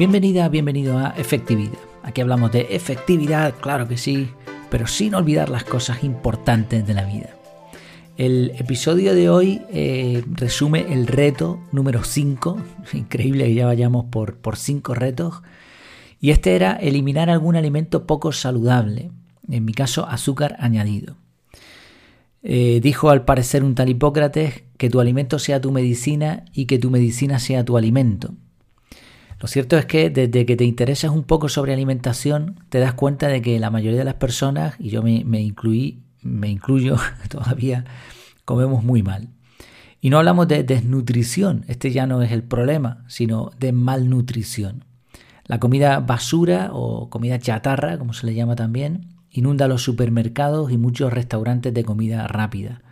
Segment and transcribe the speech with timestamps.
[0.00, 1.76] Bienvenida, bienvenido a Efectividad.
[2.02, 4.30] Aquí hablamos de efectividad, claro que sí,
[4.70, 7.36] pero sin olvidar las cosas importantes de la vida.
[8.16, 12.56] El episodio de hoy eh, resume el reto número 5.
[12.94, 15.42] Increíble que ya vayamos por 5 retos.
[16.18, 19.10] Y este era eliminar algún alimento poco saludable,
[19.50, 21.16] en mi caso azúcar añadido.
[22.42, 26.78] Eh, dijo al parecer un tal Hipócrates que tu alimento sea tu medicina y que
[26.78, 28.32] tu medicina sea tu alimento.
[29.40, 33.26] Lo cierto es que desde que te interesas un poco sobre alimentación, te das cuenta
[33.28, 36.96] de que la mayoría de las personas, y yo me, incluí, me incluyo
[37.30, 37.86] todavía,
[38.44, 39.30] comemos muy mal.
[40.02, 44.84] Y no hablamos de desnutrición, este ya no es el problema, sino de malnutrición.
[45.46, 50.76] La comida basura o comida chatarra, como se le llama también, inunda los supermercados y
[50.76, 52.82] muchos restaurantes de comida rápida.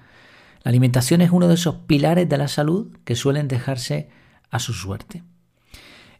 [0.62, 4.08] La alimentación es uno de esos pilares de la salud que suelen dejarse
[4.50, 5.22] a su suerte.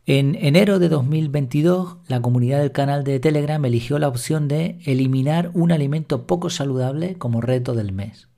[0.07, 5.51] En enero de 2022, la comunidad del canal de Telegram eligió la opción de eliminar
[5.53, 8.29] un alimento poco saludable como reto del mes.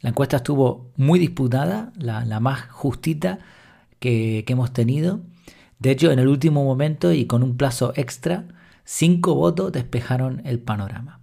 [0.00, 3.40] La encuesta estuvo muy disputada, la, más justita
[3.98, 5.20] que, hemos tenido.
[5.80, 8.44] De hecho, en el último momento y con un plazo extra,
[8.84, 11.20] cinco votos despejaron el panorama.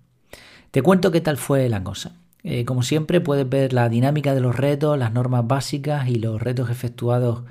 [0.72, 2.18] Te cuento qué tal fue la cosa.
[2.44, 6.42] Eh, como siempre, puedes ver la dinámica de los retos, las normas básicas y los
[6.42, 7.44] retos efectuados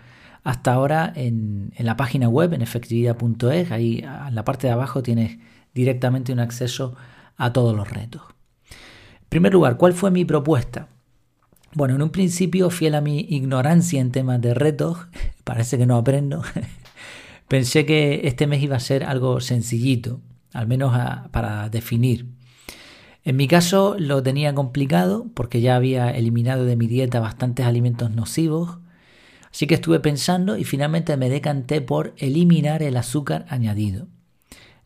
[0.45, 3.71] hasta ahora en, la página web, en efectividad.es.
[3.71, 5.39] Ahí en la parte de abajo tienes
[5.75, 6.95] directamente un acceso
[7.37, 8.23] a todos los retos.
[8.71, 10.89] En primer lugar, ¿cuál fue mi propuesta?
[11.75, 14.99] Bueno, en un principio, fiel a mi ignorancia en temas de retos,
[15.45, 16.43] parece que no aprendo,
[17.49, 20.21] pensé que este mes iba a ser algo sencillito,
[20.53, 20.95] al menos
[21.31, 22.27] para definir.
[23.25, 28.11] En mi caso lo tenía complicado porque ya había eliminado de mi dieta bastantes alimentos
[28.11, 28.79] nocivos,
[29.53, 34.09] así que estuve pensando y finalmente me decanté por eliminar el azúcar añadido.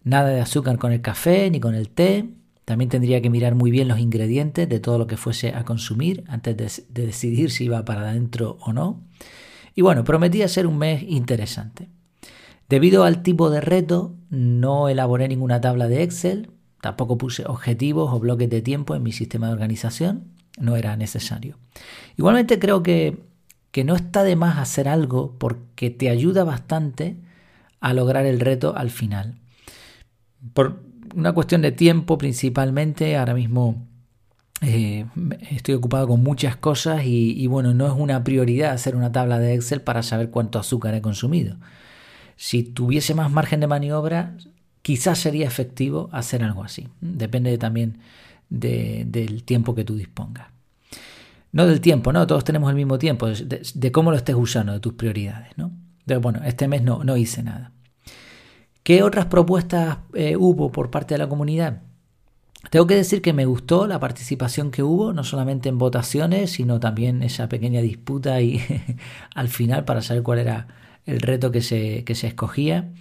[0.03, 2.29] Nada de azúcar con el café ni con el té,
[2.67, 6.25] también tendría que mirar muy bien los ingredientes de todo lo que fuese a consumir
[6.27, 9.05] antes de, decidir si iba para adentro o no.
[9.77, 11.89] Y bueno, prometía ser un mes interesante.
[12.69, 16.51] Debido al tipo de reto, no elaboré ninguna tabla de Excel,
[16.81, 20.25] tampoco puse objetivos o bloques de tiempo en mi sistema de organización,
[20.59, 21.59] no era necesario.
[22.17, 23.26] Igualmente creo que,
[23.77, 27.19] que no está de más hacer algo porque te ayuda bastante
[27.79, 29.35] a lograr el reto al final.
[30.55, 30.81] Por,
[31.15, 33.19] una cuestión de tiempo principalmente.
[33.19, 33.87] Ahora mismo
[34.63, 35.05] eh,
[35.51, 39.53] estoy ocupado con muchas cosas y, bueno, no es una prioridad hacer una tabla de
[39.53, 41.59] Excel para saber cuánto azúcar he consumido.
[42.35, 44.39] Si tuviese más margen de maniobra,
[44.81, 46.89] quizás sería efectivo hacer algo así.
[47.03, 47.99] Depende también
[48.49, 50.56] del tiempo que tú dispongas.
[51.57, 52.27] No del tiempo, ¿no?
[52.27, 55.73] Todos tenemos el mismo tiempo, de, cómo lo estés usando, de tus prioridades, ¿no?
[56.21, 57.73] bueno, este mes no, no hice nada.
[58.83, 61.81] ¿Qué otras propuestas eh, hubo por parte de la comunidad?
[62.69, 66.79] Tengo que decir que me gustó la participación que hubo, no solamente en votaciones, sino
[66.79, 68.61] también esa pequeña disputa y
[69.35, 70.69] al final para saber cuál era
[71.07, 72.93] el reto que se, se escogía,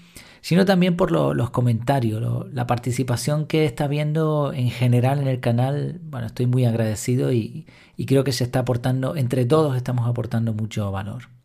[0.41, 5.99] sino también por los comentarios, la participación que está viendo en general en el canal.
[6.03, 7.65] Bueno, estoy muy agradecido y
[8.05, 11.35] creo que se está aportando, entre todos estamos aportando mucho valor.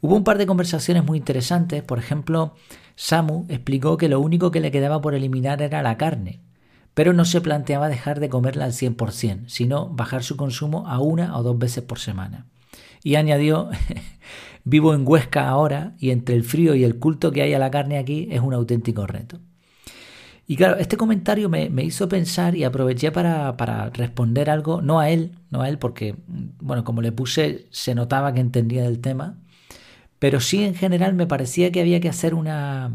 [0.00, 2.54] Hubo un par de conversaciones muy interesantes, por ejemplo,
[2.94, 6.40] Samu explicó que lo único que le quedaba por eliminar era la carne,
[6.94, 11.36] pero no se planteaba dejar de comerla al 100%, sino bajar su consumo a una
[11.36, 12.46] o dos veces por semana.
[13.02, 13.70] Y añadió,
[14.64, 17.70] vivo en Huesca ahora y entre el frío y el culto que hay a la
[17.70, 19.40] carne aquí es un auténtico reto.
[20.46, 25.10] Y claro, este comentario me, hizo pensar y aproveché para, para, responder algo, no a
[25.10, 29.36] él, no a él, porque, bueno, como le puse, se notaba que entendía del tema,
[30.18, 32.92] pero sí en general me parecía que había que hacer una,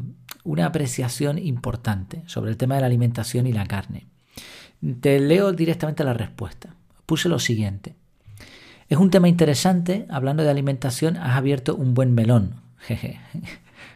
[0.64, 4.08] apreciación importante sobre el tema de la alimentación y la carne.
[5.00, 6.76] Te leo directamente la respuesta.
[7.06, 7.96] Puse lo siguiente.
[8.94, 12.58] Es un tema interesante, hablando de alimentación has abierto un buen melón.
[12.78, 13.20] Jeje.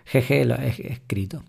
[0.06, 1.44] Jeje, lo he escrito.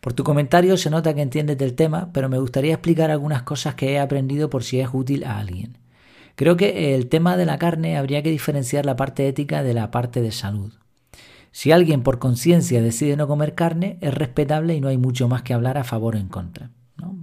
[0.00, 3.76] Por tu comentario se nota que entiendes del tema, pero me gustaría explicar algunas cosas
[3.76, 5.78] que he aprendido por si es útil a alguien.
[6.34, 9.92] Creo que el tema de la carne habría que diferenciar la parte ética de la
[9.92, 10.72] parte de salud.
[11.52, 15.42] Si alguien por conciencia decide no comer carne, es respetable y no hay mucho más
[15.42, 16.72] que hablar a favor o en contra.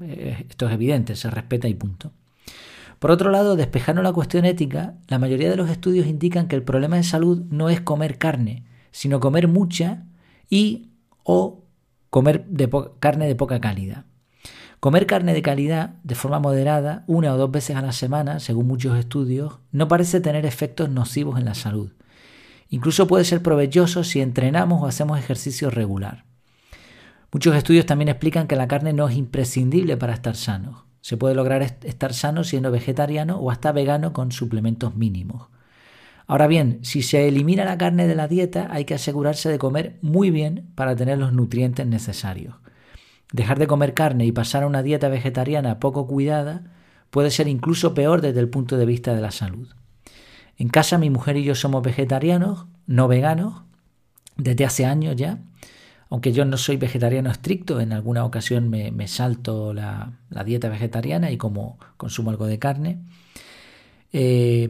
[0.04, 2.14] Eh, esto es evidente, se respeta y punto.
[3.06, 6.64] Por otro lado, despejando la cuestión ética, la mayoría de los estudios indican que el
[6.64, 10.08] problema de salud no es comer carne, sino comer mucha
[10.50, 10.90] y
[11.22, 11.66] o
[12.10, 12.48] comer
[13.00, 14.06] carne de poca calidad.
[14.80, 18.66] Comer carne de calidad de forma moderada, una o dos veces a la semana, según
[18.66, 21.92] muchos estudios, no parece tener efectos nocivos en la salud.
[22.70, 26.26] Incluso puede ser provechoso si entrenamos o hacemos ejercicio regular.
[27.32, 30.86] Muchos estudios también explican que la carne no es imprescindible para estar sano.
[31.06, 35.50] Se puede lograr estar sano siendo vegetariano o hasta vegano con suplementos mínimos.
[36.26, 40.00] Ahora bien, si se elimina la carne de la dieta, hay que asegurarse de comer
[40.02, 42.56] muy bien para tener los nutrientes necesarios.
[43.32, 46.74] Dejar de comer carne y pasar a una dieta vegetariana poco cuidada
[47.12, 49.68] puede ser incluso peor desde el punto de vista de la salud.
[50.58, 53.62] En casa mi mujer y yo somos vegetarianos, no veganos,
[54.38, 55.38] desde hace años ya.
[56.10, 60.14] Aunque yo no soy vegetariano estricto, en alguna ocasión me, salto la,
[60.46, 63.00] dieta vegetariana y como consumo algo de carne.
[64.14, 64.70] Eh,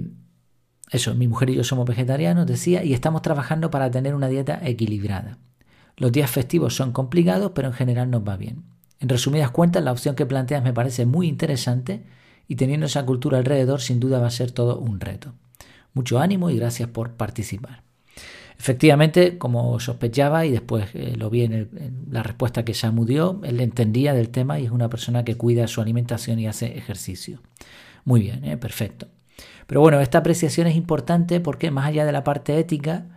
[0.92, 4.60] eso, mi mujer y yo somos vegetarianos, decía, y estamos trabajando para tener una dieta
[4.64, 5.38] equilibrada.
[5.98, 8.64] Los días festivos son complicados, pero en general nos va bien.
[9.00, 12.06] En resumidas cuentas, la opción que planteas me parece muy interesante
[12.48, 15.34] y teniendo esa cultura alrededor, sin duda va a ser todo un reto.
[15.94, 17.85] Mucho ánimo y gracias por participar.
[18.58, 23.60] Efectivamente, como sospechaba y después eh, lo vi en, la respuesta que Samu dio, él
[23.60, 27.42] entendía del tema y es una persona que cuida su alimentación y hace ejercicio.
[28.06, 29.08] Muy bien, eh, perfecto.
[29.68, 33.08] Pero bueno, esta apreciación es importante porque más allá de la parte ética,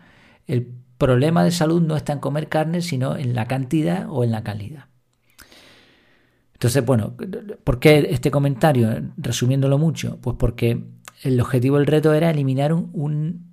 [0.46, 0.66] el
[0.98, 4.42] problema de salud no está en comer carne, sino en la cantidad o en la
[4.42, 4.86] calidad.
[6.54, 7.14] Entonces, bueno,
[7.62, 8.90] ¿por qué este comentario?
[9.16, 10.82] Resumiéndolo mucho, pues porque
[11.22, 12.72] el objetivo del reto era eliminar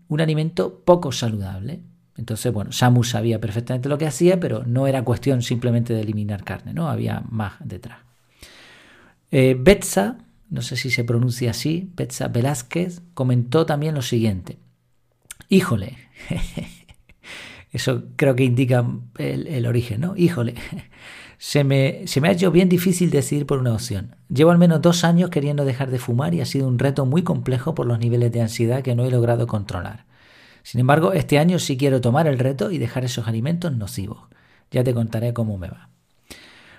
[0.07, 1.81] un, alimento poco saludable.
[2.17, 6.43] Entonces, bueno, Samu sabía perfectamente lo que hacía, pero no era cuestión simplemente de eliminar
[6.43, 6.89] carne, ¿no?
[6.89, 7.99] Había más detrás.
[9.31, 10.17] Eh, Betsa,
[10.49, 14.57] no sé si se pronuncia así, Betsa Velázquez, comentó también lo siguiente.
[15.49, 15.97] Híjole,
[17.71, 18.85] eso creo que indica
[19.17, 20.15] el, el origen, ¿no?
[20.15, 20.55] Híjole,
[21.37, 24.15] se me, se me ha hecho bien difícil decidir por una opción.
[24.29, 27.23] Llevo al menos dos años queriendo dejar de fumar y ha sido un reto muy
[27.23, 30.05] complejo por los niveles de ansiedad que no he logrado controlar.
[30.63, 34.27] Sin embargo, este año sí quiero tomar el reto y dejar esos alimentos nocivos.
[34.71, 35.89] Ya te contaré cómo me va.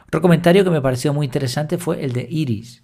[0.06, 2.82] Otro comentario que me pareció muy interesante fue el de Iris.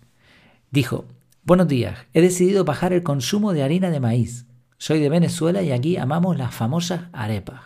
[0.70, 1.06] Dijo,
[1.44, 4.46] Buenos días, he decidido bajar el consumo de harina de maíz.
[4.78, 7.62] Soy de Venezuela y aquí amamos las famosas arepas.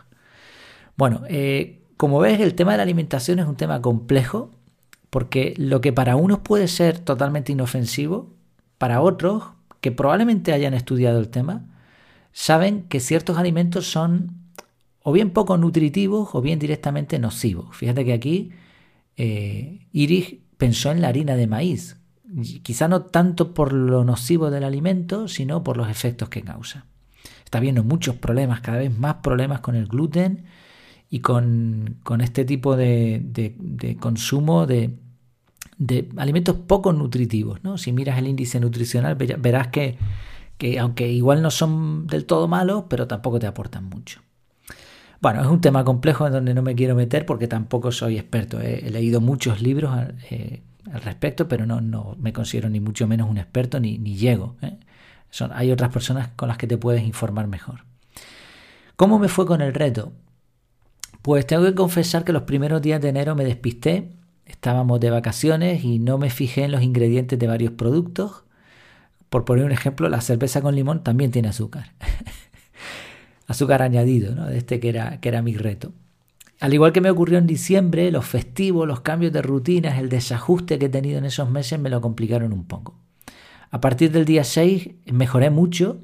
[0.96, 4.50] Bueno, eh, como ves, el tema de la alimentación es un tema complejo
[5.10, 8.34] porque lo que para unos puede ser totalmente inofensivo,
[8.78, 9.44] para otros
[9.80, 11.64] que probablemente hayan estudiado el tema,
[12.32, 14.32] saben que ciertos alimentos son
[15.02, 17.74] o bien poco nutritivos o bien directamente nocivos.
[17.76, 18.50] Fíjate que aquí
[19.16, 21.96] eh, Iris pensó en la harina de maíz,
[22.62, 26.86] quizá no tanto por lo nocivo del alimento, sino por los efectos que causa.
[27.44, 30.44] Está viendo muchos problemas, cada vez más problemas con el gluten
[31.08, 34.98] y con, este tipo de, consumo de,
[36.16, 37.62] alimentos poco nutritivos.
[37.62, 37.78] ¿no?
[37.78, 39.98] Si miras el índice nutricional verás que,
[40.78, 44.20] aunque igual no son del todo malos, pero tampoco te aportan mucho.
[45.20, 48.60] Bueno, es un tema complejo en donde no me quiero meter porque tampoco soy experto.
[48.60, 49.96] He, leído muchos libros
[50.30, 50.62] eh,
[50.92, 54.56] al respecto, pero no, no, me considero ni mucho menos un experto ni, ni llego.
[54.60, 54.76] ¿eh?
[55.52, 57.84] Hay otras personas con las que te puedes informar mejor.
[58.96, 60.12] ¿Cómo me fue con el reto?
[61.26, 64.10] Pues tengo que confesar que los primeros días de enero me despisté,
[64.44, 68.44] estábamos de vacaciones y no me fijé en los ingredientes de varios productos.
[69.28, 71.94] Por poner un ejemplo, la cerveza con limón también tiene azúcar.
[73.48, 74.46] azúcar añadido, ¿no?
[74.46, 75.90] De este que era, que era mi reto.
[76.60, 80.78] Al igual que me ocurrió en diciembre, los festivos, los cambios de rutinas, el desajuste
[80.78, 83.00] que he tenido en esos meses me lo complicaron un poco.
[83.72, 85.98] A partir del día 6 mejoré mucho,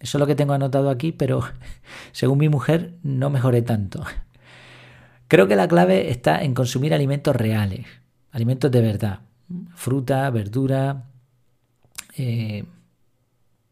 [0.00, 1.42] eso es lo que tengo anotado aquí, pero
[2.12, 4.02] según mi mujer no mejoré tanto.
[5.32, 7.86] Creo que la clave está en consumir alimentos reales,
[8.32, 9.20] alimentos de verdad,
[9.74, 11.04] fruta, verdura,
[12.18, 12.66] eh,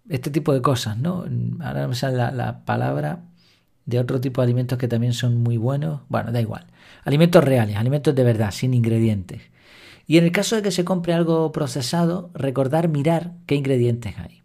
[0.08, 1.26] este tipo de cosas, ¿no?
[1.60, 3.24] Ahora me sale la, palabra
[3.84, 6.00] de otro tipo de alimentos que también son muy buenos.
[6.08, 6.64] Bueno, da igual.
[7.04, 9.42] Alimentos reales, alimentos de verdad, sin ingredientes.
[10.06, 14.40] Y en el caso de que se compre algo procesado, recordar mirar qué ingredientes hay.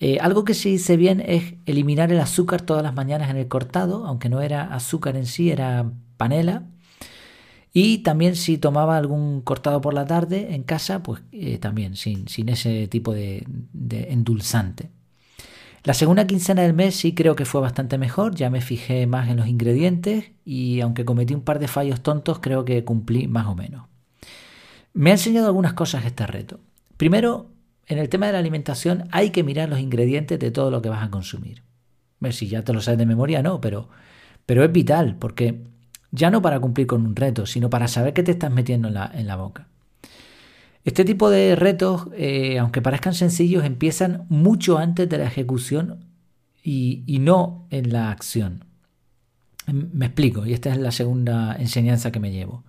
[0.00, 3.48] Eh, algo que se dice bien es eliminar el azúcar todas las mañanas en el
[3.48, 6.64] cortado, aunque no era azúcar en sí, era panela.
[7.72, 12.28] Y también si tomaba algún cortado por la tarde en casa, pues eh, también sin,
[12.28, 13.46] sin, ese tipo de,
[13.88, 14.90] endulzante.
[15.82, 19.30] La segunda quincena del mes sí creo que fue bastante mejor, ya me fijé más
[19.30, 23.46] en los ingredientes y aunque cometí un par de fallos tontos, creo que cumplí más
[23.46, 23.86] o menos.
[24.92, 26.60] Me ha enseñado algunas cosas este reto.
[26.98, 27.50] Primero,
[27.86, 30.90] en el tema de la alimentación hay que mirar los ingredientes de todo lo que
[30.90, 31.62] vas a consumir.
[32.30, 33.88] Si ya te lo sabes de memoria, no, pero,
[34.44, 35.70] pero es vital porque
[36.12, 39.26] ya no para cumplir con un reto, sino para saber qué te estás metiendo en
[39.26, 39.66] la, boca.
[40.84, 46.04] Este tipo de retos, eh, aunque parezcan sencillos, empiezan mucho antes de la ejecución
[46.62, 48.64] y, y, no en la acción.
[49.66, 52.64] Me explico, y esta es la segunda enseñanza que me llevo.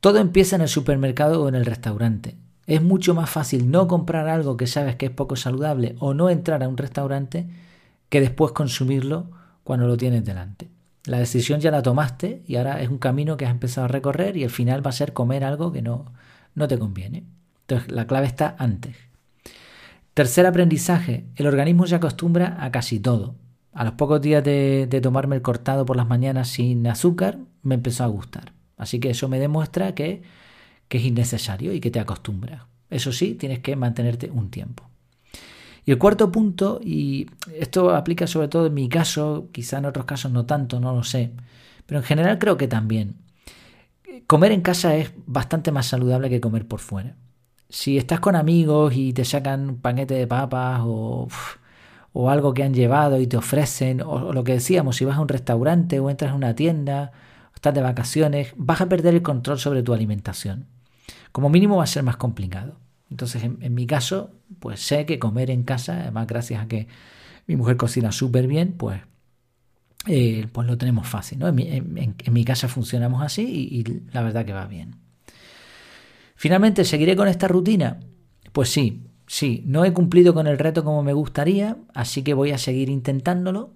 [0.00, 2.36] Todo empieza en el supermercado o en el restaurante.
[2.66, 6.30] Es mucho más fácil no comprar algo que sabes que es poco saludable o no
[6.30, 7.46] entrar a un restaurante
[8.08, 9.30] que después consumirlo
[9.64, 10.73] cuando lo tienes delante.
[11.06, 14.36] La decisión ya la tomaste y ahora es un camino que has empezado a recorrer
[14.36, 16.06] y el final va a ser comer algo que no,
[16.54, 17.24] no te conviene.
[17.62, 18.96] Entonces la clave está antes.
[20.14, 23.34] Tercer aprendizaje, el organismo se acostumbra a casi todo.
[23.72, 28.04] A los pocos días de, tomarme el cortado por las mañanas sin azúcar, me empezó
[28.04, 28.52] a gustar.
[28.76, 30.22] Así que eso me demuestra que,
[30.88, 32.62] que es innecesario y que te acostumbras.
[32.90, 34.88] Eso sí, tienes que mantenerte un tiempo.
[35.86, 37.26] Y el cuarto punto, y
[37.58, 41.04] esto aplica sobre todo en mi caso, quizá en otros casos no tanto, no lo
[41.04, 41.32] sé,
[41.86, 43.16] pero en general creo que también.
[44.26, 47.16] Comer en casa es bastante más saludable que comer por fuera.
[47.68, 51.28] Si estás con amigos y te sacan un paquete de papas o,
[52.14, 55.20] o algo que han llevado y te ofrecen, o, lo que decíamos, si vas a
[55.20, 57.12] un restaurante o entras a una tienda,
[57.52, 60.66] o estás de vacaciones, vas a perder el control sobre tu alimentación.
[61.32, 62.76] Como mínimo va a ser más complicado.
[63.14, 66.88] Entonces, en, mi caso, pues sé que comer en casa, además gracias a que
[67.46, 69.02] mi mujer cocina súper bien, pues,
[70.08, 71.38] eh, pues lo tenemos fácil.
[71.38, 71.46] ¿no?
[71.46, 74.96] En, mi, casa funcionamos así y, la verdad que va bien.
[76.34, 78.00] Finalmente, ¿seguiré con esta rutina?
[78.50, 82.50] Pues sí, sí, no he cumplido con el reto como me gustaría, así que voy
[82.50, 83.74] a seguir intentándolo.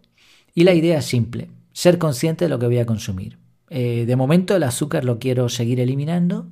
[0.52, 3.38] Y la idea es simple, ser consciente de lo que voy a consumir.
[3.70, 6.48] Eh, de momento el azúcar lo quiero seguir eliminando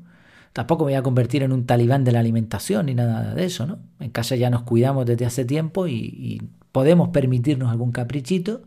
[0.56, 3.66] Tampoco me voy a convertir en un talibán de la alimentación ni nada de eso,
[3.66, 3.78] ¿no?
[4.00, 6.40] En casa ya nos cuidamos desde hace tiempo y,
[6.72, 8.62] podemos permitirnos algún caprichito,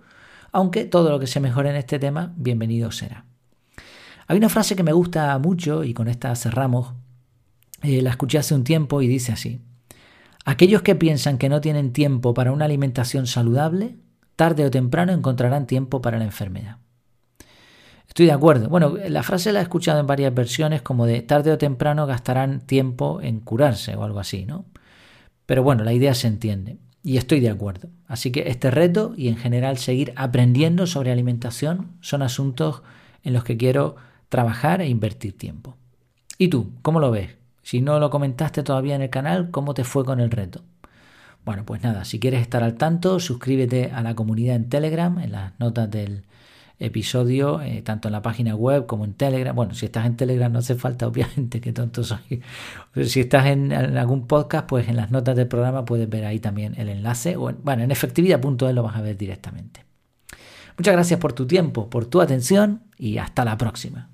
[0.52, 3.26] aunque todo lo que se mejore en este tema, bienvenido será.
[4.28, 6.94] Hay una frase que me gusta mucho y con esta cerramos.
[7.82, 9.60] Eh, la escuché hace un tiempo y dice así.
[10.46, 13.96] Aquellos que piensan que no tienen tiempo para una alimentación saludable,
[14.36, 16.78] tarde o temprano encontrarán tiempo para la enfermedad.
[18.10, 18.70] Estoy de acuerdo.
[18.70, 22.60] Bueno, la frase la he escuchado en varias versiones como de tarde o temprano gastarán
[22.60, 24.66] tiempo en curarse o algo así, ¿no?
[25.46, 27.90] Pero bueno, la idea se entiende y estoy de acuerdo.
[28.08, 32.82] Así que este reto y en general seguir aprendiendo sobre alimentación son asuntos
[33.24, 33.96] en los que quiero
[34.28, 35.78] trabajar e invertir tiempo.
[36.40, 36.72] ¿Y tú?
[36.82, 37.36] ¿Cómo lo ves?
[37.62, 40.62] Si no lo comentaste todavía en el canal, ¿cómo te fue con el reto?
[41.46, 45.32] Bueno, pues nada, si quieres estar al tanto, suscríbete a la comunidad en Telegram, en
[45.32, 46.24] las notas del,
[46.80, 49.56] episodio, eh, tanto en la página web como en Telegram.
[49.56, 52.42] Bueno, si estás en Telegram no hace falta, obviamente, que tonto soy.
[53.06, 56.74] si estás en, algún podcast, pues en las notas del programa puedes ver ahí también
[56.78, 57.38] el enlace.
[57.38, 59.86] O bueno, en efectividad.es lo vas a ver directamente.
[60.78, 64.10] Muchas gracias por tu tiempo, por tu atención y hasta la próxima.